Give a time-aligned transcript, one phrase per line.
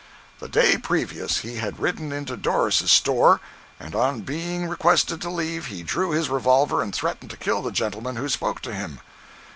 [0.39, 3.39] The day previous he had ridden into Dorris's store,
[3.79, 7.71] and on being requested to leave, he drew his revolver and threatened to kill the
[7.71, 8.99] gentleman who spoke to him.